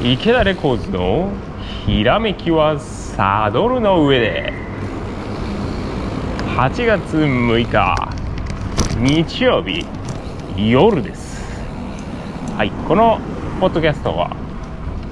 [0.00, 1.32] 池田レコーズの
[1.84, 4.52] ひらめきはサドルの上で。
[6.56, 7.96] 8月6日
[8.96, 9.84] 日曜日
[10.56, 11.42] 夜です。
[12.56, 13.18] はいこの
[13.60, 14.36] ポッドキャストは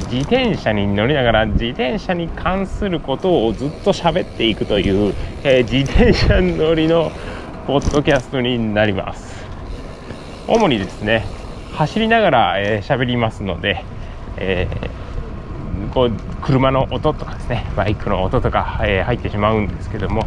[0.09, 7.11] 自転車に乗りながら自転車に関することをずっと喋っていくという、えー、自転車乗りの
[7.67, 9.45] ポッドキャストになります。
[10.47, 11.27] 主にですね
[11.73, 13.85] 走りながら喋、えー、りますので、
[14.37, 16.13] えー、こう
[16.43, 20.27] 車の音とかですねバイクの音とか、えー、入ってしまうんですけども、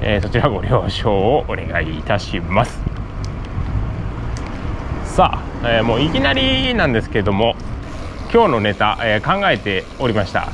[0.00, 2.80] えそちらご了承をお願いいたします。
[5.04, 7.56] さあ、えもういきなりなんですけども
[8.32, 10.48] 今日のネタ、えー、考えておりました、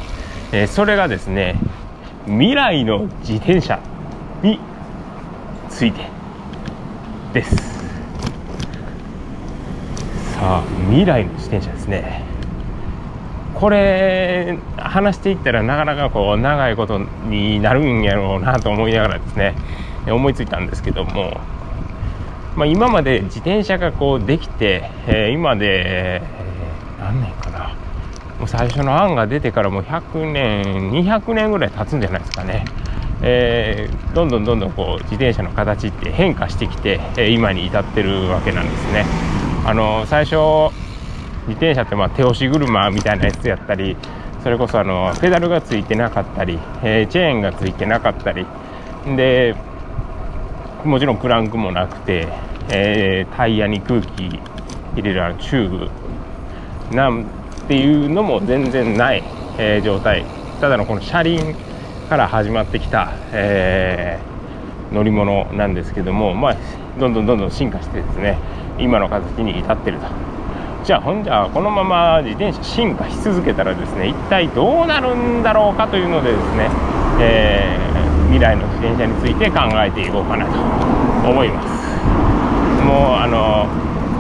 [0.53, 1.59] えー、それがですね
[2.27, 3.79] 未来の自転車
[4.43, 4.59] に
[5.69, 6.09] ついて
[7.35, 7.57] です。
[10.33, 12.24] さあ未来の自転車ですね。
[13.65, 19.55] これ話していったらなかなかこう長いことになるんやろうなと思いながらですね
[20.07, 21.41] 思いついたんですけども、
[22.57, 26.21] まあ、今まで自転車がこうできて、えー、今で
[27.01, 27.75] 何年かな
[28.39, 32.67] もう最初の案が出てからもう100年200年ぐらい経つんじゃないですかね、
[33.23, 39.07] えー、どんどんどんどんこう自転車の形って変化してきて、え今に至ってるわけなんですね。
[39.65, 40.37] あの最初
[41.47, 43.97] 自転車ってまあ手押し車みたいなやつやったり
[44.43, 48.47] それこそあのペダルがついてなかったり、えー、チェーンがついてなかったり。
[49.17, 49.55] で
[50.85, 52.29] もちろんクランクもなくて、
[52.71, 55.89] えー、タイヤに空気入れるチュー
[56.91, 57.25] ブなん
[57.69, 59.23] ていうのも全然ない、
[59.59, 60.25] えー、状態。
[60.61, 61.55] ただのこの車輪
[62.09, 64.19] から始まってきた、え、
[64.93, 66.57] 乗り物なんですけども、まあ、
[66.99, 68.39] どんどんどんどん進化してですね
[68.79, 70.07] 今の形に至ってると。
[70.85, 76.69] じゃあほんじゃこのまま自転車進化し続けたらですね一体どうなるんだろうかというのでですね、
[77.21, 82.85] えー、未来の自転車について考えていこうかなと思います。
[82.85, 83.67] もうあの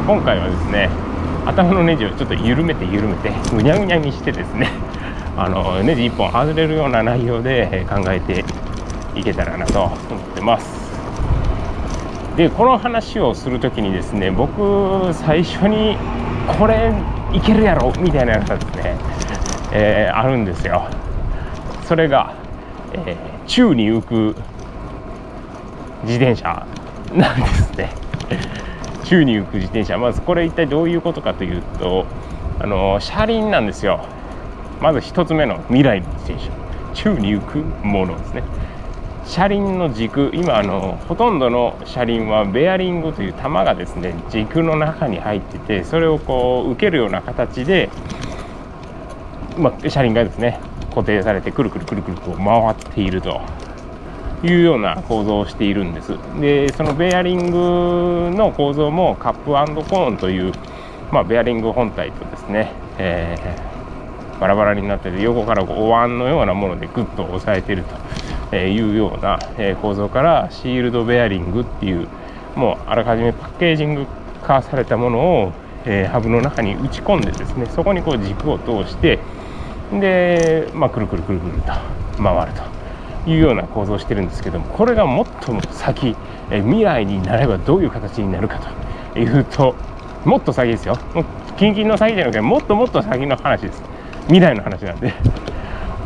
[0.06, 0.88] 今回はですね
[1.44, 4.70] 頭のネジをちょっと緩めて緩めてぐにゃぐにゃにしてですね
[5.36, 8.42] あのネジ1本外れるような内容で考えて
[9.14, 9.94] いけたらなと思っ
[10.34, 10.82] てます。
[12.38, 15.98] でこの話をする時にですね僕最初に
[16.46, 16.92] これ
[17.32, 18.96] いけるやろみたいなやつがですね、
[19.72, 20.88] えー、あるんですよ。
[21.84, 22.34] それが、
[22.92, 24.36] えー、宙に浮く
[26.04, 26.66] 自転車
[27.12, 27.90] なんですね。
[29.04, 29.98] 宙に浮く自転車。
[29.98, 32.06] まずこれ一体どういうことかというと
[32.60, 34.04] あの車輪なんですよ。
[34.80, 36.50] まず1つ目の未来の自転車。
[36.94, 38.42] 宙に浮くものですね。
[39.26, 47.90] 車輪の軸今あのほとんどの車輪はベアリングという玉がですね軸の中に入っててそれをこう受けるような形で、
[49.56, 53.40] まあ、車輪がですね固定されてくるくるくるくるこう回っていると。
[54.44, 56.12] いうような構造をしているんです。
[56.38, 60.52] でそのベアリングの構造もカップコーンという、
[61.10, 67.96] まあ、ベアリング本体とですね、えー、バラバラになってて横からお椀のようなものでグッと押さえていると。
[68.70, 69.38] いうような
[69.82, 72.08] 構造からシールドベアリングっていう
[72.56, 74.06] もうあらかじめパッケージング
[74.42, 75.52] 化されたものを、
[75.86, 79.18] え、ハブの中に打ち込んでですねそこにこう軸を通して
[79.92, 81.72] で、まあ、くるくるくるくると
[82.22, 82.52] 回る
[83.24, 86.16] というような構造をしてるんですけどもこれがもっと先
[86.50, 88.60] え未来になればどういう形になるか
[89.12, 89.74] というと
[90.24, 90.96] もっと先ですよ。
[91.14, 91.24] もう
[91.58, 93.82] 近々の先じゃなくてもっともっと先の話です。
[94.26, 95.12] 未来の話なんで。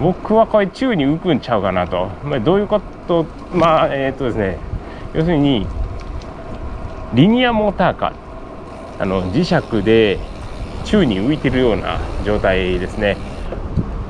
[0.00, 3.26] 僕はこれ宙に浮くんちゃうかなと、まあ、どういうこと？
[3.53, 4.59] まあえー、っとですね。
[5.14, 5.66] 要するに
[7.14, 8.12] リニアモーターカー。
[9.00, 10.19] あの磁石で
[10.84, 13.16] 宙に浮いてるような状態ですね。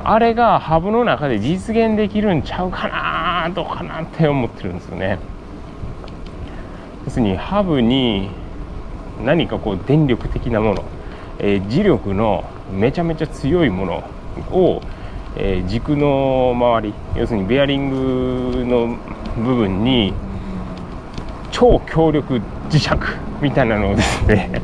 [0.03, 5.19] あれがハブの中で実現できるんちゃうかなどうかなって思ってるんですよね。
[7.05, 8.31] 要するにハブに
[9.23, 10.83] 何かこう電力的なもの、
[11.37, 14.03] えー、磁力のめちゃめちゃ強いもの
[14.51, 14.81] を、
[15.35, 18.97] えー、軸の周り要するにベアリングの
[19.41, 20.13] 部分に
[21.51, 22.89] 超強力磁石
[23.41, 24.61] みたいなのをですね、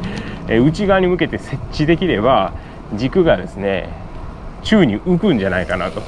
[0.48, 2.54] 内側に向けて設置できれば
[2.94, 3.90] 軸がですね
[4.64, 6.02] 宙に浮くんじゃないかなと。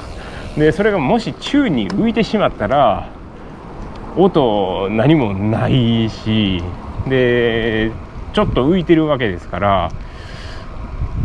[0.56, 3.08] でそれがもし宙に浮いてしまったら
[4.16, 6.62] 音何もないし
[7.06, 7.92] で
[8.32, 9.90] ちょっと浮いてるわけですから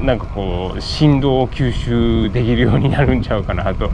[0.04, 3.90] なんかこう振動を吸収できるようになるんちゃうかなと。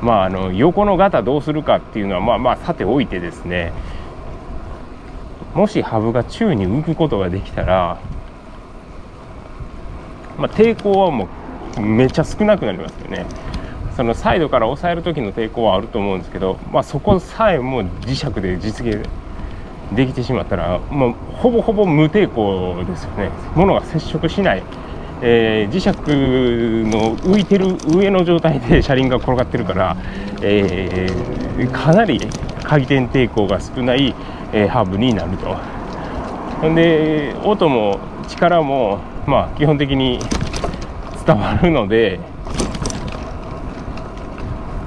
[0.00, 3.72] まああの横のガタどうするかっていうのはまあまあさておいてですね。
[5.54, 7.98] もしハブが宙に浮くことができたら
[10.38, 11.28] まあ、抵抗はも
[11.76, 13.26] うめっちゃ少なくなりますよね。
[13.96, 19.06] そのサイドから押さえる時の抵抗はあると思うんですけど、まあ、そこさえも磁石で実現
[19.94, 23.30] できてしまったら、まあ、ほぼほぼ無抵抗ですよね。
[23.54, 24.62] 物が接触しない、
[25.20, 29.96] えー、磁石の浮いてる上の状態で 車輪が転がってるから、
[30.42, 32.20] えー、かなり
[32.62, 34.14] 回転抵抗が少ない、
[34.52, 35.56] えー、ハーブになると。
[36.74, 37.98] で音も
[38.28, 40.20] 力も、まあ、基本的に
[41.26, 42.20] 伝わるので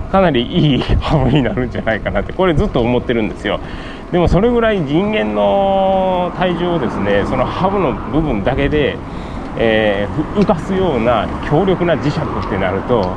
[0.10, 3.60] かなりいいハーブになるんじゃないかなってこれずっと思ってるんですよ。
[4.12, 8.98] でもそれぐらい人間の体重をですねそのハブの部分だけで、
[9.58, 13.16] えー、浮かすような強力な磁石ってなると、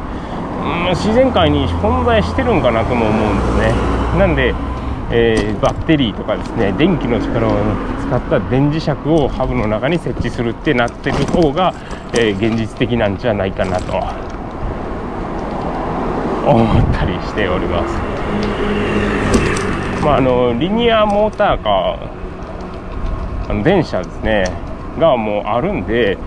[0.65, 4.55] うん、自然界に存在してるんかなとも思うんですねなんで、
[5.13, 7.53] えー、バッテリーとかですね電気の力を
[8.01, 11.75] 使った電磁石をハブの中に設置するってなってる方が、
[12.15, 13.93] えー、現実的なんじゃないかなと
[16.49, 19.18] 思ったりしております。
[20.05, 24.69] まあ、あのリニアモーターカーあの電車ですね。
[24.99, 26.19] がもうあるんで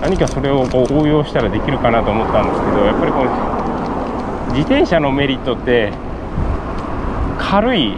[0.00, 5.92] 何かそれをこう応用したらできるかなと思ったんですけどやっぱりこう自転車のメリットって
[7.38, 7.94] 軽い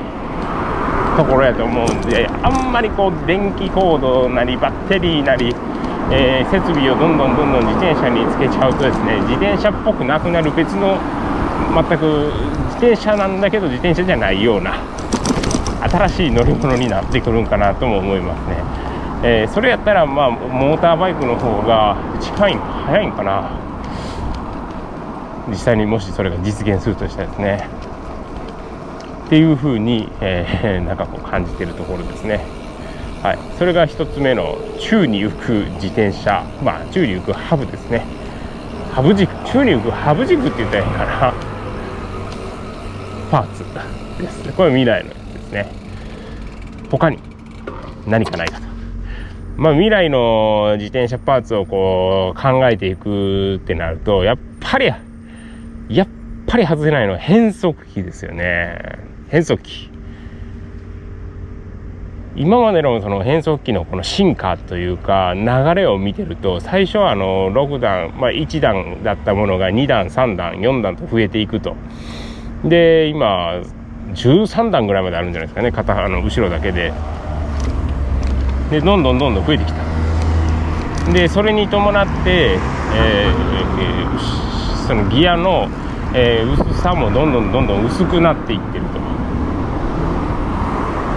[1.17, 5.55] ところやと思うんであんまりこう電気コードなりバッテリーなり、
[6.11, 10.99] えー、設備をどんどんどんどん自転車につけちゃうとですね自転車っぽくなくなる別の
[11.75, 12.32] 全く
[12.75, 14.82] 自転車なんだけど自転車じゃないような
[15.88, 18.56] 新しい乗り物になってくるんかなとも思いますね、
[19.25, 23.73] えー、それやったらまあモーターバイクの方が近いん早いんかな。
[25.49, 27.69] 実際にもしそれが実現するとしたらですね。
[29.26, 32.44] っていうふうに、えー、 なんかこう感じてるところですね。
[33.23, 36.43] はい、それが1つ目の宙に浮く自転車。
[36.62, 38.05] まあ宙に浮くハブですね。
[38.93, 39.32] ハブ軸。
[39.46, 41.35] 宙に浮くハブ軸って言ったらいいかな。
[43.31, 43.64] パーツ
[44.20, 45.21] ですこれ未来の。
[45.52, 45.66] ね。
[46.90, 47.19] 他に
[48.06, 48.66] 何かないかと。
[49.56, 54.87] まあ未来の自転車パーツをこう考えていくってなるとやっぱり
[55.88, 56.08] やっ
[56.46, 58.78] ぱり外せないのは変速機ですよね。
[59.28, 59.90] 変速機。
[62.34, 65.43] 今までのその変速機のこの進化というか流
[65.75, 71.76] れを見てると最初はあの6段、まあ、1段だったものが2段3段4段と増えていくと。
[72.64, 73.60] で今
[74.14, 75.73] 13段ぐらいまであるんじゃないですかね。
[75.73, 76.93] 片あの後ろだけで。
[78.70, 81.12] でどんどんどんどん増えてきた。
[81.12, 82.59] でそれに伴って、
[82.94, 85.69] えー、そのギアの、
[86.14, 89.00] えー、薄さもどんどんどんどん薄くなっていってると。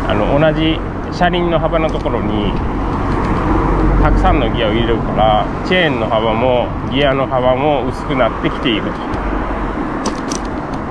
[0.07, 0.79] あの同じ
[1.11, 2.51] 車輪の幅のところに
[4.03, 9.34] たくさんのギアを入れるからチェーンの幅もギアの幅も薄くなってきていると。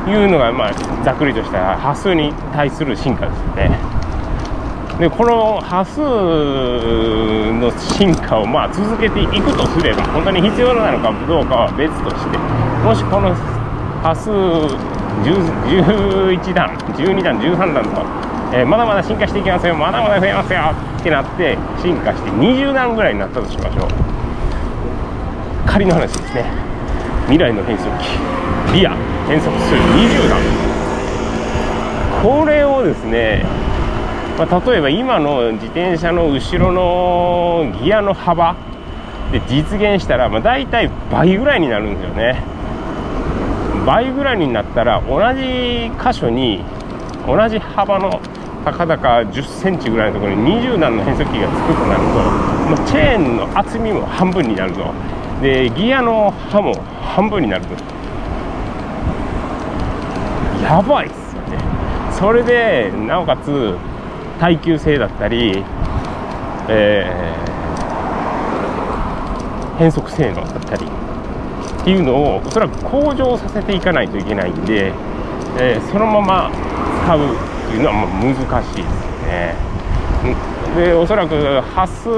[0.07, 0.73] いうのが、まあ、
[1.05, 3.79] ざっくりとした波数に対する進化ですよね。
[4.99, 12.39] でこの波数の進化をまあ続けていくとすれば本当に必要なのかどうかは別として
[12.85, 13.35] もしこの
[14.03, 14.31] 波数
[15.27, 17.91] 11段12段13段と、
[18.57, 20.61] えー、まだまだ進化していきますよまだまだ増えますよ
[21.01, 23.89] ってなって進化して20段ぐらいになったとしましょう。
[25.67, 26.45] 仮の話ですね。
[27.27, 28.05] 未来の変速機
[28.75, 28.97] リア
[29.29, 30.41] 変速数20段。
[32.21, 33.45] これをですね、
[34.37, 38.57] まあ、例えば今の自転車の後ろのギアの幅
[39.31, 42.43] で実現したら、まあ、大体倍ぐらいになるんですよね。
[43.87, 46.65] 倍ぐらいになったら同じ箇所に
[47.29, 48.21] 同じ幅の
[48.65, 52.15] たかだか1 0センチぐらいのところに20段の変速機がつくとなると、
[52.71, 54.93] まあ、チェーンの厚みも半分になると
[55.41, 56.75] でギアの刃も
[57.15, 57.94] 半分になると。
[60.65, 61.59] やばいっすよね
[62.11, 63.77] それでなおかつ
[64.41, 65.63] 耐久性だったり、
[66.69, 74.93] えー、変速性能だったりっていうのをおそらく向上させていかないといけないんで、
[75.61, 76.51] えー、そのまま
[77.05, 78.87] 使うっていうのはま難しいですよ
[79.29, 79.75] ね。
[80.75, 82.09] でおそらく端数、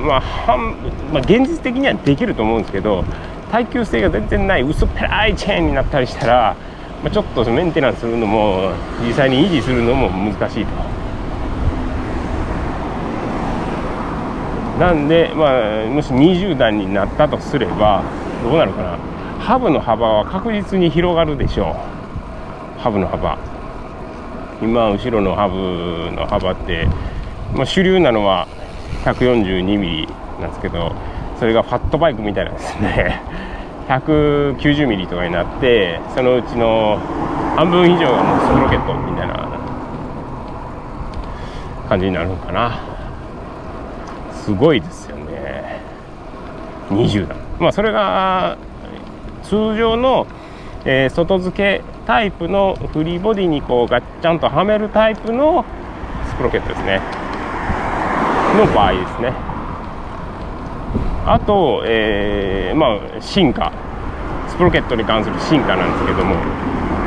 [0.00, 0.74] まあ半
[1.12, 3.04] まあ、現実的にはできると思うんですけど
[3.50, 6.56] 耐久性が全然ない薄っぺらいチェーンになったりしたら
[7.02, 8.72] まあ、ちょっとメンテナンスするのも
[9.04, 10.72] 実際に維持するのも難しいと。
[14.78, 18.02] なんで、まあ、もし20段になったとすれば
[18.42, 18.98] どうなるかな。
[19.38, 21.76] ハブの幅は確実に広がるでしょ
[22.78, 22.80] う。
[22.80, 23.38] ハブの幅。
[24.62, 26.86] 今後ろのハブの幅って、
[27.52, 28.46] まあ、主流なのは
[29.04, 30.92] 142mm なんですけど
[31.38, 33.20] それがファットバイクみたいなんですね。
[33.88, 36.98] 190ミリとかになってそのうちの
[37.56, 39.48] 半分以上がもうスプロケットみたいな
[41.88, 42.80] 感じになるのかな。
[44.32, 45.80] すごいですよね。
[46.90, 47.38] 20段。
[47.60, 48.56] まあそれが
[49.42, 50.26] 通常の、
[50.84, 55.64] えー、外付けタイプのフリーボディにこうガッチャンとはめるタイプの
[56.30, 57.00] スプロケットですね。
[58.56, 59.51] の場合ですね。
[61.26, 63.72] あと、えー、まあ進化。
[64.48, 66.36] スプロケットに関する進化なんですけども。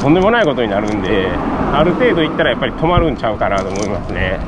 [0.00, 1.28] とんでもないことになるんで
[1.72, 4.38] ある程度いったらやっぱり止まるんちゃうかなと思いますね。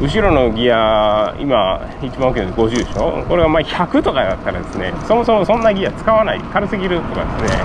[0.00, 3.24] 後ろのギア今一番大きいので50でしょ？
[3.28, 6.40] これがまあ100とかだったらですねそもそもそんなギア使わない。
[6.52, 7.64] 軽すぎるとかですね、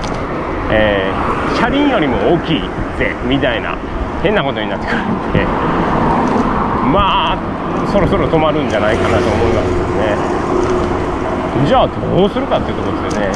[0.72, 2.60] えー、車輪よりも大きい
[2.98, 3.76] ぜみたいな
[4.22, 5.80] 変なことになってくるんで。
[6.90, 7.38] まあ
[7.92, 9.70] そろそろ止まるんじゃないかなと思います
[11.62, 11.66] ね。
[11.66, 13.32] じゃあどうするかっていうところですよね。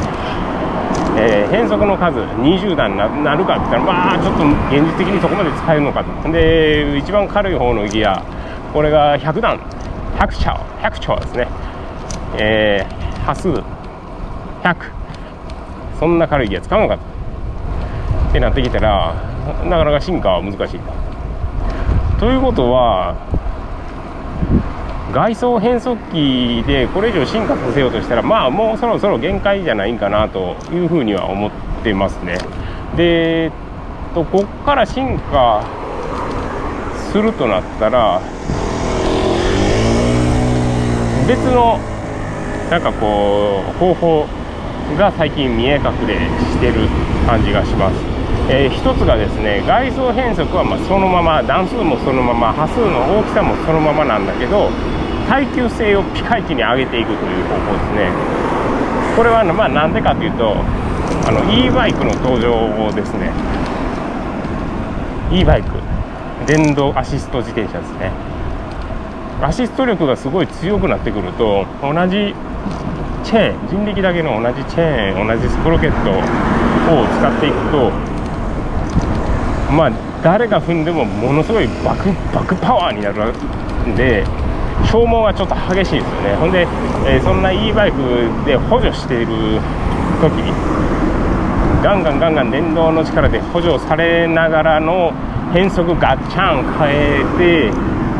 [1.17, 4.43] えー、変速の数20段になるかって言ったらまあちょっと
[4.75, 6.31] 現実的にそこまで使えるのかと。
[6.31, 8.21] で一番軽い方のギア
[8.73, 9.59] これが100段。
[10.17, 11.47] 100丁100丁ですね。
[12.37, 13.63] えー、波数100
[15.99, 17.14] そんな軽いギア使うのかと。
[18.35, 19.13] ってなってきたら
[19.63, 20.79] なかなか進化は難しい。
[22.19, 23.15] ということは
[25.13, 31.51] 外装変速機でこれ以上進化させようとしたらまあもうそろそろ限界じゃないかなというふうには思っ
[31.81, 32.37] てますね。
[32.97, 33.53] で
[34.13, 35.63] とこっから進化
[37.13, 38.19] するとなったら
[41.25, 41.79] 別の
[42.69, 44.25] なんかこう方法
[44.97, 46.89] が最近見え隠れしてる
[47.25, 48.14] 感じがします、
[48.47, 54.69] えー、一つがですね外装変速はまそのまま段数もそのまま波数の大きさもそのままなんだけど
[55.27, 58.11] 耐久性をピカイチに上げていくという方法ですね。
[59.17, 60.53] これはまあなんでかというと
[61.25, 63.31] あの e バイクの登場ですね。
[65.31, 65.69] e バイク。
[66.45, 68.11] 電動アシスト自転車ですね。
[69.41, 72.35] アシスト力がすごい強くなってくると同じ
[73.23, 76.21] チェーン人力だけの同じチェーン同じスプロケットを
[77.17, 77.91] 使っていくと
[79.75, 79.91] まあ
[80.23, 83.33] 誰が踏んでもものすごいバクバクパワーになる
[83.87, 84.23] んで
[84.85, 86.35] 消耗がちょっと激しいですよね。
[86.35, 86.67] ほんで、
[87.05, 87.97] えー、そんな e バイク
[88.45, 89.59] で補助している
[90.21, 90.51] 時に
[91.83, 95.13] ガンガンガンガン電動の力で補助されながらの
[95.53, 97.71] 変速ガッチャン変えて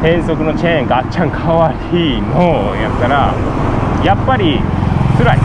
[0.02, 3.34] 変速のチェーンガッチャン代わりのやったら
[4.04, 4.60] やっぱり
[5.18, 5.40] 辛い。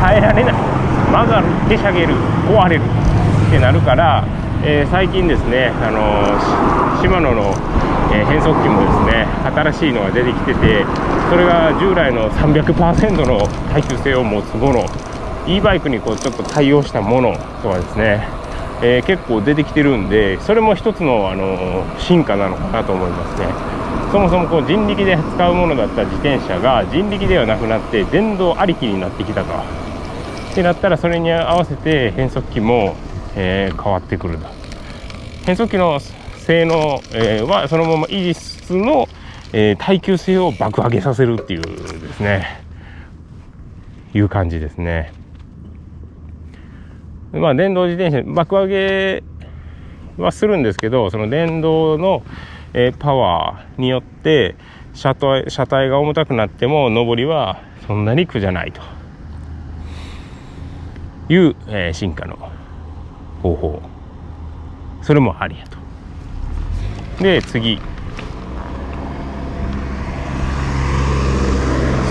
[0.00, 0.54] 耐えられない。
[1.10, 2.14] 曲がる手しゃげる
[2.48, 2.82] 壊れる
[3.48, 4.24] ってなるから、
[4.64, 7.42] えー、最近ですねあのシマノの、
[8.12, 10.84] えー、変速機もですね新しいのが出てきてて
[11.30, 14.84] それが従来の300%の耐久性を持つもの
[15.46, 18.38] e バイクにこうちょっと対応したものとかですね
[18.80, 23.48] えー、結構出てきてるんでそれも一つの、あの進化なのかなと思いますね。
[24.12, 29.52] そもそもこう人力で使うものだった自転車が人力ではなくなって電動ありきになってきたと。
[29.52, 32.94] ってなったらそれに合わせて変速機も、
[33.38, 34.46] え、変わってくると
[35.46, 35.98] 変速機の
[36.48, 39.08] 性能、えー、はそのまま維持しつつの、
[39.52, 42.62] え耐久性を爆上げさせるっていうですね。
[44.14, 45.12] いう感じですね。
[47.32, 49.22] まあ、電動自転車、爆上げ
[50.16, 52.22] はするんですけど、その電動の、
[52.74, 54.56] え、パワーによって、
[54.94, 58.80] 車体車体が重たくなっても、上りはそんなに苦じゃないと
[61.28, 62.36] いう、え、進化の
[63.42, 63.82] 方法。
[65.02, 65.78] それもありやと。
[67.22, 67.80] で、次。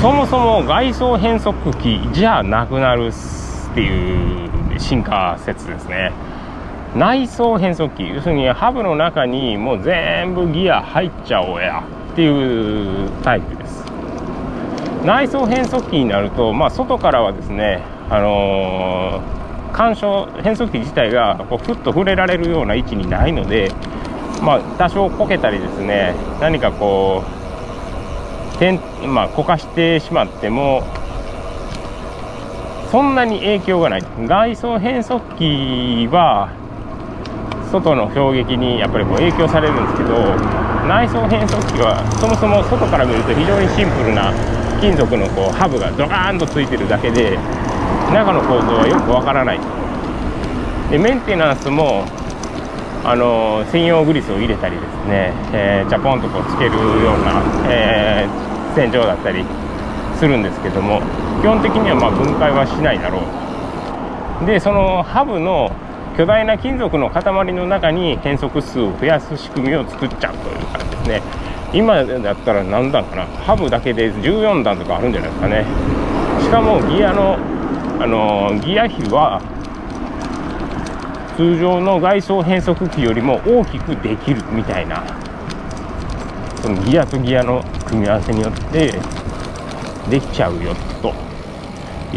[0.02, 6.12] そもそも外装変速機じゃなくなるっていう進化説ですね
[6.96, 13.84] 内装変速機要するにハブの中にもう全部ギア入っちゃおうやっていうタイプです
[15.04, 19.37] 内装変速機になると、まあ、外からはですね、あのー、
[19.74, 23.72] 干渉変速機自体がこうふっと触れられるような位置にないので、
[24.42, 27.24] まあ、多少こけたりですね何かこ
[28.56, 28.80] う点、
[29.14, 30.84] まあ、こかしてしまっても
[32.92, 34.04] そんなに影響がない。
[34.26, 36.50] 外装変速機は
[37.70, 40.16] 外の衝撃にやっぱりこう影響されるんですけど
[40.88, 44.32] 内装変速機はそもそも外から見ると非常にシンプルな
[44.80, 47.38] 金属のこうハブがドカーンとついてるだけで
[48.14, 49.60] 中の構造はよくわからない。
[50.90, 52.06] でメンテナンスも
[53.04, 59.46] あの専用グリスを入れたりですね、えー、ジャポンとこうつけるような、えー、洗浄だったり
[60.18, 61.02] するんですけども
[61.42, 63.20] 基本的にはま分解はしないだろ
[64.44, 64.46] う。
[64.46, 65.72] でそのハブの
[66.18, 71.22] 巨大な金属の塊の中に変速数を増やす仕組みを作っちゃうという感じですね。
[71.74, 73.26] 今だったら何段かな？
[73.26, 75.66] ハブだけで14段とかあるんじゃないですかね。
[76.42, 77.38] しかもギアの
[78.00, 79.42] あのギア比は
[81.36, 85.04] 通常の外装変速機よりも大きくできるみたいな。
[86.62, 88.92] そのギアとギアの組み合わせによって
[90.10, 91.14] できちゃうよと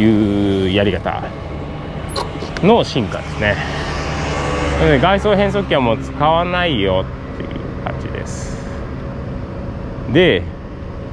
[0.01, 1.23] いうやり方
[2.63, 3.57] の進化ですね。
[5.01, 8.59] 外装変速機はもう使わないよっていう感じです。
[10.13, 10.43] で、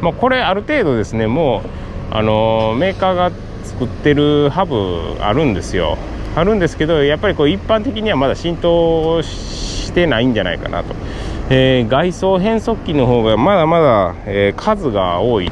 [0.01, 1.63] まあ、これある程度ですねも
[2.11, 3.31] うあのメーカーが
[3.77, 5.99] 作ってるハブあるんですよ。
[6.35, 10.95] あるんですけどやっぱりこう一般的にはまだ浸透してないんじゃないかなと、
[11.51, 15.51] えー、外装変速機の方がまだまだ、えー、数が多い、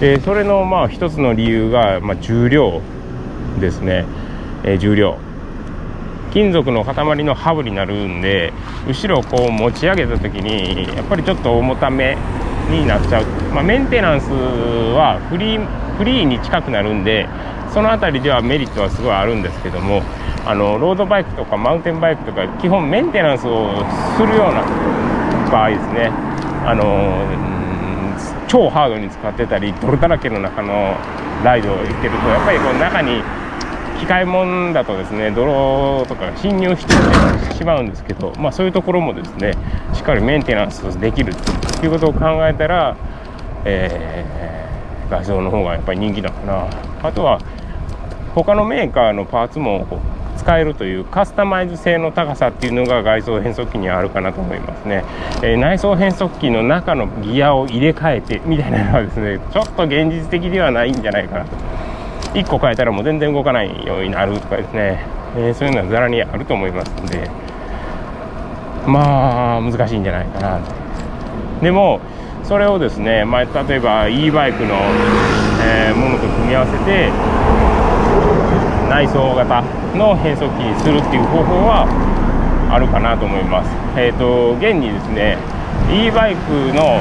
[0.00, 2.80] えー、それのまあ一つの理由が、まあ、重量
[3.60, 4.04] ですね、
[4.64, 5.16] え重量。
[6.32, 8.52] 金属の塊のハブになるんで
[8.86, 12.16] 後ろをこう持ち上げた時にやっぱりちょっと重ため
[12.70, 13.24] になっちゃう、
[13.54, 17.26] まあ、メンテナンスはフリーフリーに近くなるんで
[17.76, 20.00] その辺りではメリットはすごいあるんですけども
[20.46, 23.84] あのロードバイクとかマウンテンバイクとか基本メンテナンスを
[24.16, 24.64] するような
[25.52, 26.08] 場合ですね。
[26.64, 27.20] あの
[28.48, 30.96] 超ハードに使ってたり泥だらけの中の
[31.44, 33.22] ライドを行ってるとやっぱりこう中に
[34.00, 36.94] 機械もんだとですね泥とか侵入して
[37.56, 39.52] しまうんですけど、まあ、そういうところもですね
[39.92, 42.96] しっかりメンテナンスできるということを考えたら、
[43.66, 46.86] えー、画像の方がやっぱり人気なのかな。
[47.02, 47.38] あとは
[48.42, 49.86] 他のメーカーのパーツも
[50.36, 55.04] 使えるというカスタマイズ性の高さっていうのが外装変速機にはあるかなと思いますね、
[55.42, 61.50] えー、内装変速機の中のギアを入れ替えてみたいなのはですね ちょっと現実的ではないんじゃないかなと。
[62.34, 65.00] 1個変えたらもう全然動かないようになるとかですね、
[65.38, 67.30] えー、そういうのはざらにあると思いますので。
[68.86, 70.70] まあ難しいんじゃないかなと。
[71.62, 72.00] でも
[72.44, 74.76] それをですね、まあ、例えば e バイクの、
[75.64, 77.10] えー、ものと組み合わせて
[78.88, 79.62] 内装型
[79.96, 81.86] の変速機にするっていう方法は
[82.70, 83.70] あるかなと思います。
[83.96, 85.38] え、ー、と現にですね
[85.90, 87.00] e バイクの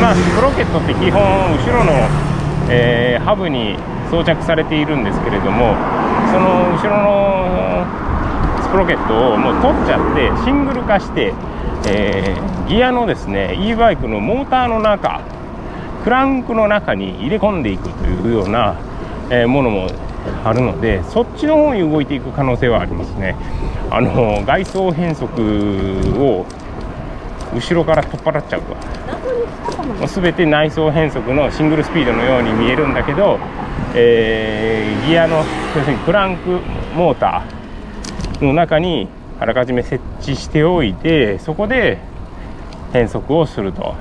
[0.00, 1.92] まあスプロケットって基本後ろの、
[2.70, 3.76] えー、ハブに
[4.10, 5.74] 装着されているんですけれども
[6.32, 7.86] その後ろの
[8.62, 11.32] スプロケットをもう取っちゃってシングル化して、
[11.88, 15.22] えー、ギアのですね e バイクのモーターの中
[16.04, 18.76] クランクの中に入れ込んでいくというような、
[19.30, 19.88] えー、ものも
[20.44, 23.36] あるのでそっちの方に動いていく可能性はありますね。
[23.90, 25.40] あの外装変速
[26.18, 26.46] を
[27.54, 28.76] 後ろから取っ払っちゃうと。
[30.06, 33.38] 全て内装変速のシングルスピードのように見えるんだけど
[33.94, 35.44] えー、ギアの要
[35.82, 36.60] するにクランク
[36.94, 39.08] モーターの中に
[39.40, 41.98] あらかじめ設置しておいてそこで
[42.92, 43.94] 変速をすると。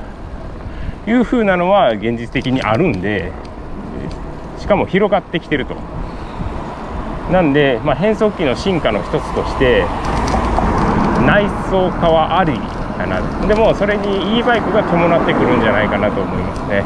[1.08, 3.32] いうふうなのは現実的にあるんで
[4.60, 5.76] しかも広がってきてると
[7.32, 9.84] なんで、まあ、変速機の進化の一つとして
[11.26, 12.54] 内装化はあり
[12.98, 13.48] かな。
[13.48, 16.84] でもそれに e バイクが伴ってくるんじゃないかなと思いますね。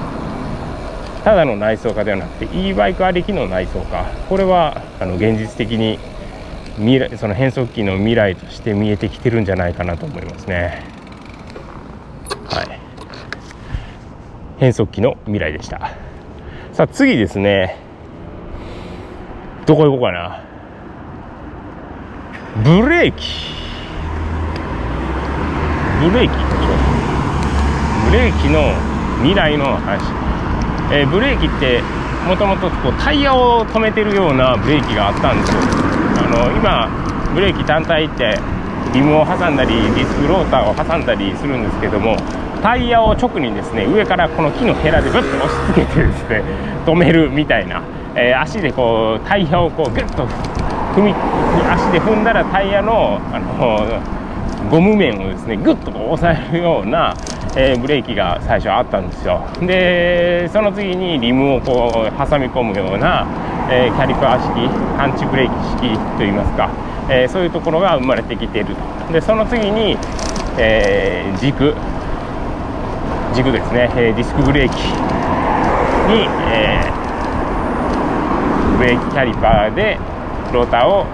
[1.23, 4.05] ただの内装化ではなくて e バイクありきの内装化。
[4.27, 5.99] これはあの現実的に
[6.77, 10.83] 未来その変速機の未来として見えてきてるんじゃないかなと思いますね。
[12.49, 12.79] はい。
[14.57, 15.91] 変速機の未来でした。
[16.73, 17.90] さあ次ですね。
[19.71, 20.43] どこ行こうかな。
[22.61, 23.23] ブレーキ。
[26.01, 26.35] ブレーキ。
[28.09, 28.73] ブレーキの
[29.19, 30.03] 未来の話。
[30.91, 31.81] えー、ブレーキって
[32.27, 32.69] もともと
[33.01, 35.61] タイヤを止めてるようなブレーキがあったんですよ。
[36.17, 36.89] あの今
[37.33, 38.37] ブレーキ単体って
[38.93, 42.17] リムを挟んだりディスクローターを挟んだりするんですけども
[42.61, 46.43] タイヤを直にですね上からこの木のヘラでグッと押し付けてですね
[46.85, 47.81] 止めるみたいな、
[48.15, 50.25] えー、足でこうタイヤをこうグッと
[50.93, 51.13] 踏み
[51.69, 54.21] 足で踏んだらタイヤのあの
[54.69, 57.15] ゴム面をですねグッと押さえるような、
[57.55, 59.41] えー、ブレーキが最初あったんですよ。
[59.61, 63.27] でその次にリムをこう挟み込むような、
[63.71, 64.69] えー、キャリパー式
[65.01, 66.69] アンチブレーキ式といいますか、
[67.09, 68.75] えー、そういうところが生まれてきている
[69.07, 69.13] と。
[69.13, 69.97] でその次に、
[70.57, 71.73] え軸。
[73.33, 74.75] 軸ですね、えディスクブレーキ
[76.13, 77.00] に、え
[78.81, 79.99] ブレーキキャリパーで
[80.51, 81.05] ローターを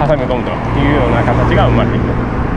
[0.00, 2.08] 挟み込むというような形が生まれていく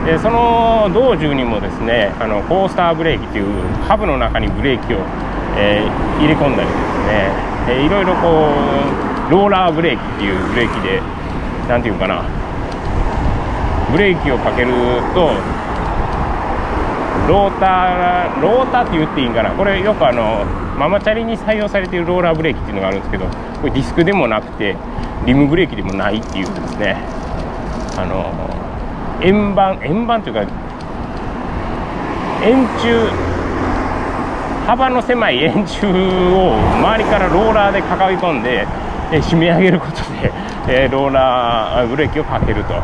[0.06, 3.44] でその道中にもですねあのコースターブレーキという
[3.84, 5.04] ハブの中にブレーキを、
[5.60, 7.28] えー、入れ込んだりですね、
[7.68, 8.48] えー、いろいろこ
[9.28, 11.02] うローラーブレーキっていうブレーキで
[11.68, 12.24] 何て言うかな。
[13.92, 14.72] ブレーキをかける
[15.14, 15.34] と
[17.30, 19.50] ローターローターって言っていいんかな？
[19.52, 20.44] これよくあの
[20.76, 24.76] ママチャリに採用されているローラーブレーキっていうのがあるんですけどこれディスクでもなくて
[25.26, 26.96] リムブレーキでもないっていうですね。
[27.96, 28.34] あの
[29.22, 30.40] 円盤円盤というか
[32.42, 33.12] 円柱
[34.66, 38.66] 幅の狭い円柱を周りからローラーで抱え込んで、
[39.12, 40.32] え締め上げることで、
[40.68, 42.74] えローラーブレーキをかけると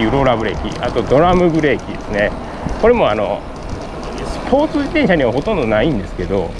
[0.00, 0.78] いうローラーブレーキ。
[0.80, 2.30] あとドラムブレーキですね。
[2.80, 3.40] これもあの
[4.52, 6.50] スポーツ自転車にはほとんどないんですけど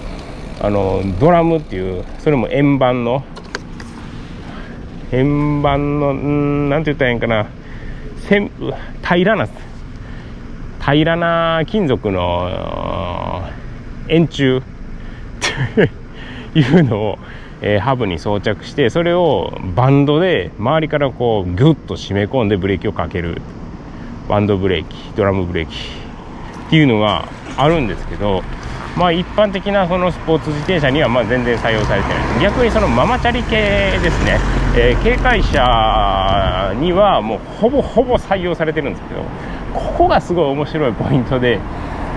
[0.63, 3.23] あのドラムっていうそれも円盤の
[5.13, 7.51] 円盤のん何て言ったらいいんかな。
[8.27, 9.47] 平らな
[10.81, 13.43] 平らな金属の
[14.09, 14.63] 円柱。
[16.55, 17.19] というのを、
[17.61, 23.43] えー、ハブに装着してそれをバンドで周りからこうグッと締め込んでブレーキをかける。
[24.31, 25.77] バンドブレーキドラムブレーキ
[26.69, 28.43] っていうのがあるんですけど
[28.97, 32.43] まあ、一般的なそのスポーツ自転車にはま全然採用されてない。
[32.43, 34.39] 逆にそのママチャリ系ですね、
[34.77, 39.23] えー、軽快車にはもうほぼほぼ採用されてるんですけど
[39.73, 41.59] ここがすごい面白いポイントで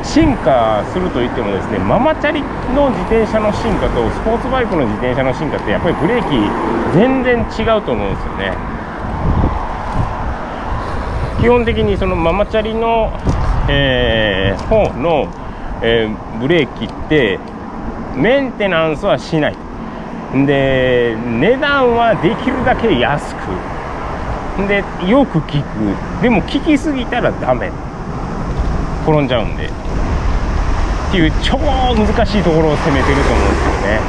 [0.04, 2.42] 進化するといってもですねママチャリ
[2.76, 6.36] の自転車の進化とスポーツバイクの自転車の進化ってやっぱりブレーキ
[6.94, 8.52] 全然違うと思うんですよね。
[11.40, 13.12] 基本的にそのママチャリの、
[13.68, 15.28] えー、方の
[15.82, 17.38] えー、ブレーキって
[18.16, 19.56] メンテナンスはしない。
[20.46, 23.40] で値段はできるだけ安く。
[24.68, 25.54] でよく効く。
[26.22, 27.72] でも効きすぎたらダメ。
[29.04, 29.66] 転んじゃうんで。
[29.66, 29.70] っ
[31.12, 34.00] ていう超難しいところを攻めてると思うんですよね、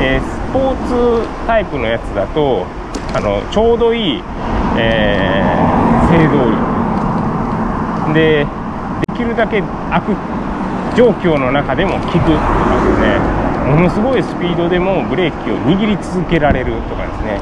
[0.00, 2.66] えー、スポーツタイプのやつだと
[3.14, 4.22] あのちょうどいい、
[4.76, 8.46] えー、制動力で
[9.12, 10.16] できるだけ悪
[10.96, 13.42] 状況の中でも効くとかですね。
[13.62, 17.40] ものすごいスピードでもブレーキを握り続けられるとかですね。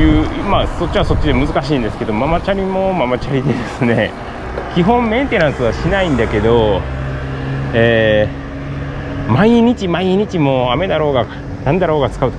[0.00, 4.10] いうまあそっちはそっちで難しいんですけどママチャリもママチャリでですね。
[4.74, 6.80] 基本メンテナンスはしないんだけど、
[7.74, 11.26] えー、毎日毎日もう雨だろうが
[11.64, 12.36] 何だろうが使うと。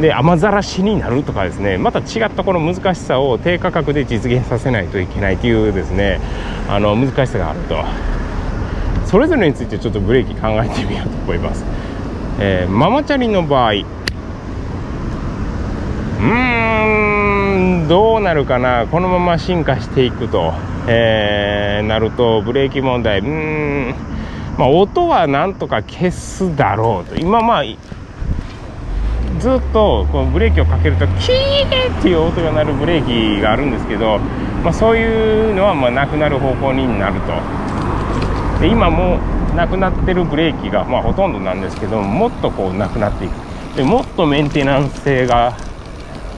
[0.00, 6.20] で雨ざらしになるとかですねまた違ったこの難しさを低価格で実現させないといけないというですね
[6.68, 7.76] あの難しさがあると。
[9.06, 11.64] それぞれについてちょっとブレーキ考えてみようと思います、
[12.40, 18.88] えー、ママチャリの場合うーんどうなるかな？
[18.88, 20.54] このまま進化していくと、
[20.88, 23.94] えー、なるとブレーキ問題うーん
[24.58, 27.14] まあ音はなんとか消すだろうと。
[27.14, 27.64] 今まあ
[29.44, 34.18] ずっとこうブレーキをかけるとキーっていう音が鳴るブレーキがあるんですけど、
[34.64, 37.32] まあ、そういうのはまなくなる方向になると。
[38.58, 39.18] で今も
[39.54, 43.32] なくなってるブレーキが、ま、ほとんどなんですけどもっとこうなくなっていく。
[43.76, 45.54] でもっとメンテナンス性が、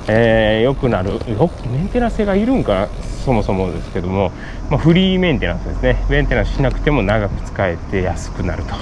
[0.08, 1.10] えー、くなる。
[1.32, 2.88] よメンテナンス性がいるんか
[3.24, 4.32] そもそもですけども、
[4.68, 6.04] まあ、フリーメンテナンスですね。
[6.10, 8.74] メンテナンスしなくても長く使えて安くなると。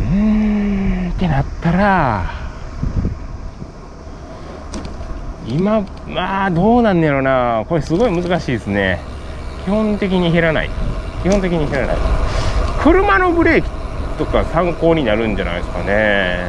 [0.00, 0.43] うん。
[1.16, 2.24] ってなったら
[5.46, 7.64] 今まあどうなんねやろな。
[7.68, 9.00] これすごい難しいですね。
[9.64, 10.70] 基本的に減らない。
[11.22, 11.96] 基本的に減らない。
[12.82, 13.68] 車のブレーキ
[14.18, 16.48] とか参考になるんじゃないですかね。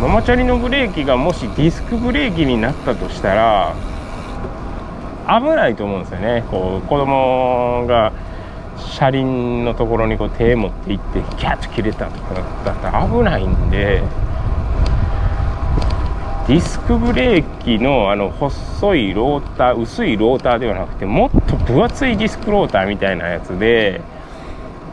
[0.00, 3.74] ママチャリのブレーキがもしディスクブレーキになったとしたら
[5.26, 6.44] 危ないと思うんですよね。
[6.50, 8.12] こう子供が
[8.78, 12.34] 車輪のところにこう手持っていってキャッと切れたとか
[12.64, 14.02] だったら危ないんで
[16.48, 24.00] ディスクブレーキのあの細いローター薄いローターではなくてもっと分厚いディスクローターみたいなやつで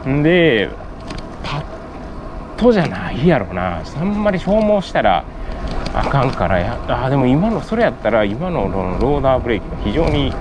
[0.07, 0.69] んで
[1.43, 1.63] パッ
[2.57, 3.83] とじゃないやろな。
[3.85, 5.23] あんまり消耗したら
[5.93, 10.33] あかんからやあでも今のそれやったら今のローダーブレーキが非常に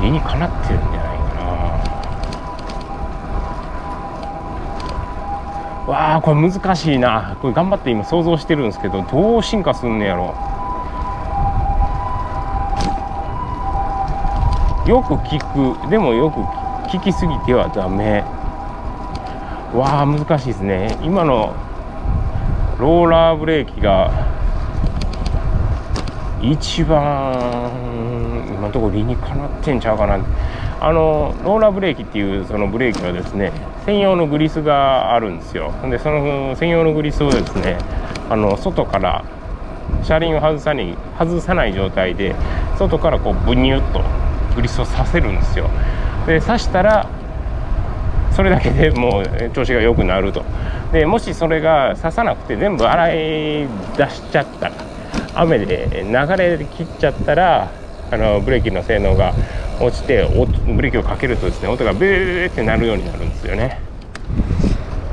[0.00, 1.24] 理にかなってるんじゃないか
[5.81, 7.36] なわあこれ難しいな。
[7.42, 10.34] これ頑張って今想像してるんですけどどう進化すんねやろ。
[14.86, 15.38] よく聞
[15.84, 15.90] く。
[15.90, 16.40] でもよく
[16.88, 18.24] 聞きすぎてはダメ。
[19.78, 20.98] わあ難しいですね。
[21.02, 21.54] 今の
[22.78, 24.10] ローラーブレーキが
[26.40, 27.70] 一番
[28.48, 30.18] 今のところ理にかなってんちゃうかな。
[30.80, 33.52] あのローラーブレーキっていうそのブレーキはですね
[33.86, 35.72] 専用のグリスがあるんですよ。
[35.90, 37.78] でその専用のグリスをですね
[38.30, 39.24] あの外から
[40.04, 42.34] 車輪を外さに外さない状態で
[42.78, 44.02] 外からこうブニュッと
[44.54, 45.68] グリスをさせるんですよ。
[46.26, 47.08] で刺したら
[48.30, 50.44] それだけでもう調子が良くなると。
[50.92, 53.66] でもしそれが刺さなくて全部洗い
[53.96, 54.74] 出しちゃったら
[55.34, 57.70] 雨で流れ切っちゃったら
[58.10, 59.32] あのブレーキの性能が
[59.80, 60.24] 落ちて
[60.66, 63.80] ブレーキをかけるとですね音がブーってなるようになるんですよね。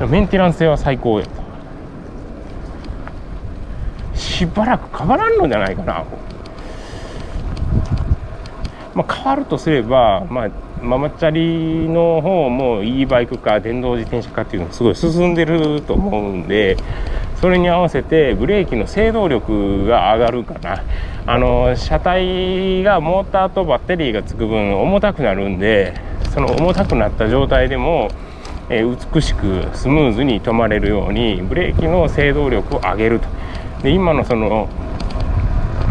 [0.08, 1.20] メンテナンス性は最高。
[1.20, 1.32] やと
[4.14, 6.04] しばらく変わらんのじゃないかな。
[8.94, 10.50] まあ、変わるとすれば、まあ、
[10.82, 16.76] ママチャリの方も e バイクか電動自転車かっていうのがすごい進んでると思うんで
[17.40, 20.82] それに合わせてブレーキの制動力が上がるかな。
[21.26, 25.94] あの車体がモーターとバッテリーがつく分重たくなるんで
[26.34, 28.08] その重たくなった状態でも、
[28.68, 33.28] え美しくスムーズに止まれるようにブレーキの制動力を上げると。
[33.82, 34.68] で今のその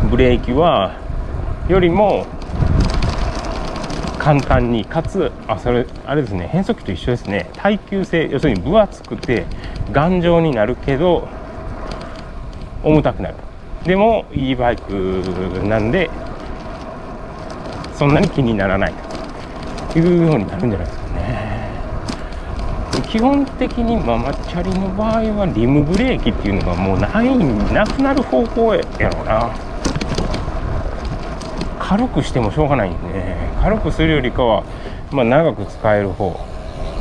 [0.09, 0.97] ブレーキは
[1.67, 2.25] よりも
[4.19, 7.49] 簡単にかつあそれあれですね変速機と一緒ですね。
[7.55, 9.45] 耐久性要するに分厚くて
[9.91, 11.27] 頑丈になるけど
[12.83, 13.35] 重たくなる。
[13.83, 14.91] でも e バイク
[15.65, 16.09] なんで
[17.93, 18.93] そんなに気にならない。
[19.91, 21.59] というようになるんじゃないですかね。
[23.09, 27.35] 基本的にママチャリの場合はリムブレーキっていうのがもうない
[27.73, 29.49] なくなる方向やろうな。
[31.79, 34.63] 軽くしてもしょうがないんで、ね、軽くするよりかは、
[35.11, 36.39] まあ、長く使える方。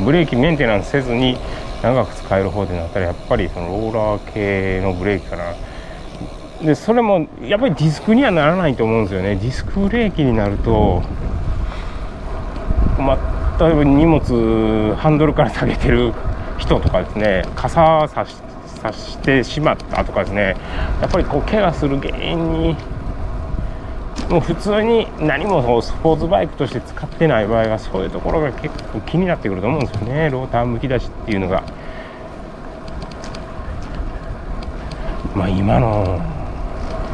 [0.03, 1.37] ブレーキメンテナンスせずに
[1.83, 5.55] 長く使える方でなったらやっぱりそのローラー系のブレーキかな。
[6.63, 9.37] でそれもやっぱりディスクにはならないと思うんですよね。
[9.37, 11.03] ディスクブレーキになると
[12.99, 16.13] まあ例えば荷物ハンドルから下げてる
[16.59, 18.37] 人とかですね傘さし
[18.81, 20.57] さしてしまったとかですね
[21.01, 22.77] やっぱりこう怪我する原因に
[24.31, 30.29] もう普通に何もスポーツバイクとして使ってない場合はそういうところが結構気になってくると思うんですよね。
[30.29, 31.63] ローターむき出しっていうのが。
[35.35, 36.21] まあ今の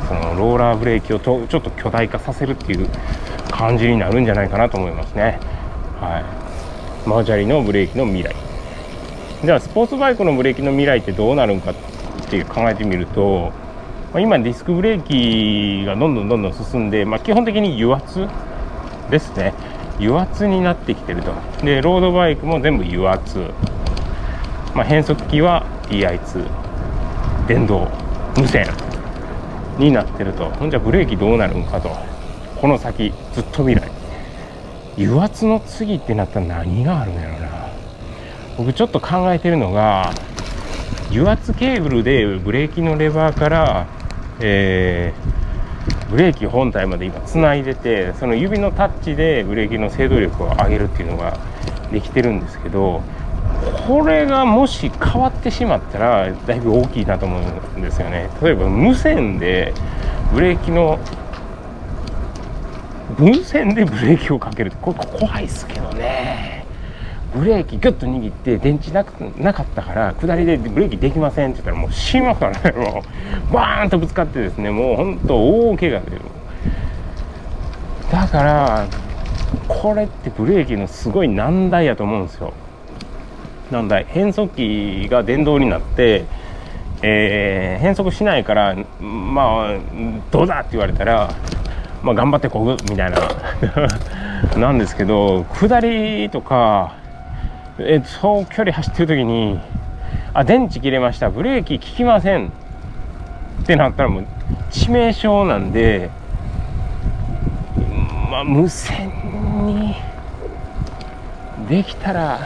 [0.09, 2.89] そのローラーブレーキをとちょっと巨大化させるっていう
[3.51, 5.39] 感じになるんじゃないかなと思いますね。
[6.01, 7.09] はい。
[7.09, 8.35] マージャリのブレーキの未来。
[9.45, 11.75] ではスポーツバイクのブレーキの未来ってどうなるんかっ
[12.31, 13.53] ていう考えてみると、
[14.15, 18.27] 今ディスクブレーキがどんどんどんどん進んで、まあ、基本的に油圧
[19.11, 19.53] ですね。
[19.99, 21.33] 油圧になってきてると。
[21.63, 23.39] でロードバイクも全部油圧、
[24.75, 26.47] まあ、変速機は TI2
[27.49, 27.89] 電動。
[28.37, 28.84] 無線。
[29.79, 30.51] になってると。
[30.51, 31.91] ほんじゃブレーキどうなるんかと。
[32.61, 33.91] この先ずっと未来。
[34.97, 37.49] 油圧の次ってなったら何があるんやろな。
[38.57, 40.13] 僕ちょっと考えてるのが
[41.11, 43.87] 油圧ケーブルでブレーキのレバーから
[44.41, 51.39] えー、ブレーキ本体まで今つないでてその指のタッチでブレーキの制動力を上げるっていうのが
[51.93, 53.03] できてるんですけど
[53.87, 58.31] これがもし変わってしまったらだいぶ大きいなと思うんですよね。
[58.43, 59.75] 例えば無線で
[60.33, 60.99] ブレーキの
[63.19, 66.65] 無線でブレーキをかけるこれ怖いですけどね。
[67.35, 73.03] ブレーキギュッと握って電池なくなかったから下りでブレーキできませんって言ったらもう死にますからねも
[73.51, 73.53] う。
[73.53, 76.21] バーンとぶつかってですねもうほんと大怪我で。
[78.11, 78.87] だから
[79.69, 82.55] これってブレーキのすごい難題やと思うんですよ。
[83.75, 86.25] 難題変速機が電動になって
[87.03, 89.79] えー、変速しないからまあ
[90.31, 90.61] どうだ？
[90.61, 91.35] って言われたら
[92.03, 93.19] まあ頑張ってこぐみたいな。
[94.57, 96.95] なんですけど下りとか
[97.79, 99.59] え長距離走ってる時に
[100.33, 101.29] あ電池切れました。
[101.29, 102.47] ブレーキ効きません。
[103.63, 104.27] ってなったらもう
[104.71, 106.11] 致命傷なんで
[108.31, 109.11] まあ無線
[109.67, 109.95] に
[111.69, 112.41] できたら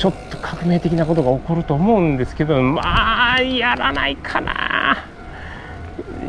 [0.00, 5.04] ちょっと革命的なことが起こると思うんですけどまあやらないかな。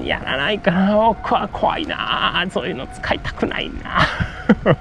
[0.03, 0.93] やらないかな。
[0.97, 2.45] 僕は怖いな。
[2.51, 4.01] そういうの使いたくないな。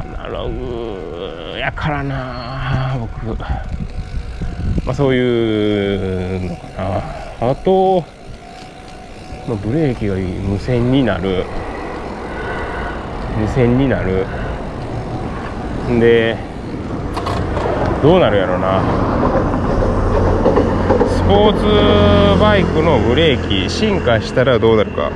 [0.00, 3.46] アナログやからな僕、ま
[4.88, 6.66] あ、そういうのか
[7.40, 7.50] な。
[7.52, 8.04] あと、
[9.46, 11.44] まあ、ブレーキが無線になる。
[13.38, 14.26] 無線になる。
[16.00, 16.49] で
[18.02, 18.80] どうなるやろな。
[21.08, 25.10] スポーツバイクのブレーキ進化したらどうなるか。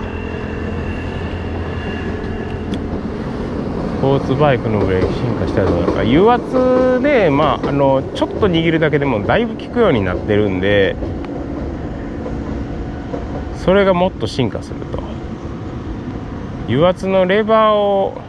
[3.99, 6.01] スポーツバイクのブレーキ進化したらどうなるか。
[6.03, 10.95] 油圧で、まあ、あのちょっと握るだけでもだいぶ効くようになってるんで
[13.65, 15.03] それがもっと進化すると。
[16.69, 18.21] 油圧のレバーを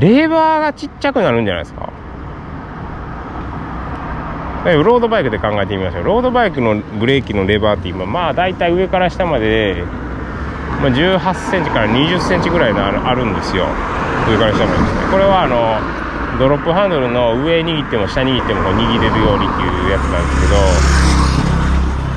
[0.00, 1.92] レバーがちっちゃくなるんじゃないですか。
[4.76, 6.04] ロードバイクで考えてみましょう。
[6.04, 9.84] ロードバイクのブレーキのレバーって今まあ大体上から下まで、
[10.80, 13.66] まあ、1 8センチから2 0センチぐらいのあるんですよ。
[14.28, 15.10] 上から下までですね。
[15.10, 21.08] これはあのドロップハンドルの上握っても下握ってもこう握れるようにっていうやつなんですけど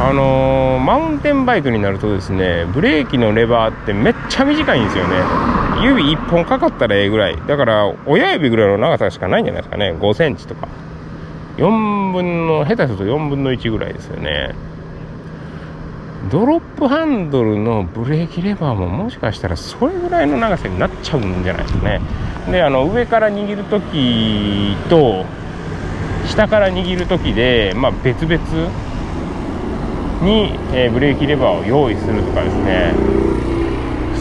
[0.04, 5.16] あのー、マウンテンバイクになるとですねブレーキのレバーってめっちゃ短いんですよね。
[5.84, 7.38] 指1本かかったらええぐらい。
[7.48, 9.94] だから親指ぐらいの長さしかないんじゃないですかね。
[9.94, 10.68] 5センチとか。
[11.58, 14.56] 4分の下手すると4分の1ぐらいですよね。
[16.30, 22.00] ドロップハンドルのブレーキレバーももしかしたらそれぐらいの長さになっちゃうんじゃないですかね。
[22.52, 25.26] であの上から握る時と
[26.28, 28.38] 下から握る時で、まあ、別々
[30.24, 32.94] に、えー、ブレーキレバーを用意するとかですね。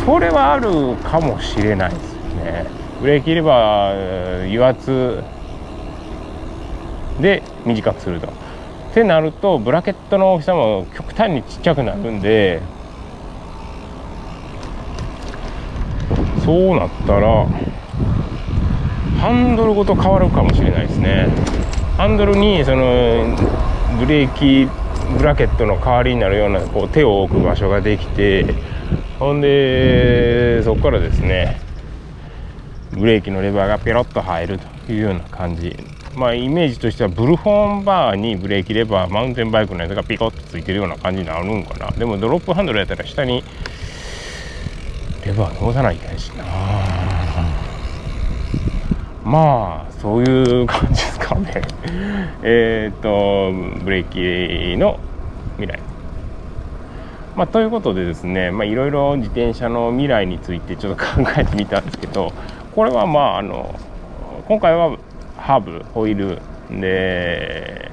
[0.04, 2.66] それはあるかもしれないですね。
[3.00, 5.22] ブレーキレバー油圧
[7.20, 8.28] で短くすると。
[8.90, 12.60] ってなるとブラケットの大きさも極端にちっちゃくなるんで
[16.44, 17.46] そうなったら
[19.20, 21.28] ハンドルごと変わるかもしれないですね
[21.96, 23.36] ハンドルにその
[24.00, 24.66] ブレーキ
[25.16, 28.54] ブラケットの代わりになるようなこう手を置く場所ができて
[29.20, 31.60] ほんでそこからですね
[32.92, 35.76] ブレーキのレバーがペロッと入るというような感じ
[36.16, 41.90] まあイメージとしてはブルフォンバーにブレーキレバーマウンテンバイクのやつがピコッとついてるような感じになるんかな。
[41.92, 43.42] でもドロップハンドルやったら下に
[45.24, 46.44] レバー通さないといけないしな。
[49.24, 51.62] まあそういう感じですかね。
[52.42, 53.52] えっと
[53.84, 54.98] ブレーキの
[55.58, 55.78] 未来。
[57.36, 62.32] まあ、ということでですねいろいろ自転車の未来についてちょっと考えてみたんですけど
[62.74, 63.78] これはまああの
[64.48, 64.98] 今回は
[65.50, 67.90] ハーブホイールで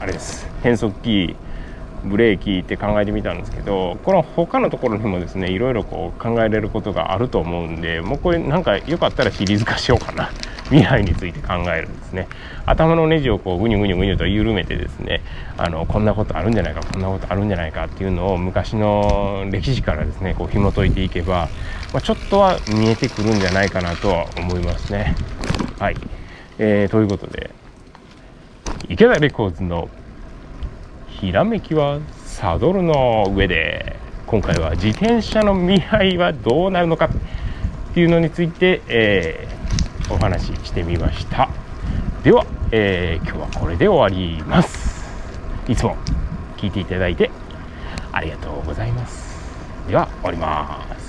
[0.00, 0.48] あれです。
[0.60, 1.36] 変速機
[2.04, 10.32] ブレーキって考えてみたんですけどこの他のところにもですねいろいろこう考えれることがあると思うんでもうこれなんかよかったらシリーズ化しようかな。
[10.72, 12.26] 未来について考えるんですね。
[12.64, 15.20] 頭のネジをこうぐにゅぐにゅぐにゅと緩めてですね
[15.58, 21.48] あのこんなことあるんじゃないかこんなことあるんじゃないかっていうのを昔の歴史からですねこう紐解いていけば、
[21.92, 25.14] まあ、ちょっとは見えてくるんじゃないかなとは思いますね。
[25.78, 25.96] はい、
[26.58, 27.50] えー、ということで
[28.88, 29.88] 池田レコーズの
[31.08, 39.61] ひらめきはサドルの上で今回は自転車の未来はどうなるのかっていうのについて、えー、
[40.10, 41.48] お話ししてみました。
[42.22, 45.04] では、えー、今日はこれで終わります。
[45.68, 45.96] いつも
[46.56, 47.30] 聞いていただいて
[48.12, 49.32] ありがとうございます。
[49.88, 51.01] では終わります。